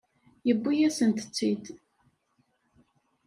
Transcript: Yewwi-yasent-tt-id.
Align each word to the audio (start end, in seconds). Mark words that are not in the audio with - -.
Yewwi-yasent-tt-id. 0.47 1.65